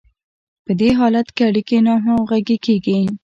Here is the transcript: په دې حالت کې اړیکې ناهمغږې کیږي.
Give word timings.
په 0.65 0.71
دې 0.79 0.89
حالت 0.99 1.27
کې 1.35 1.43
اړیکې 1.49 1.77
ناهمغږې 1.87 2.57
کیږي. 2.65 2.99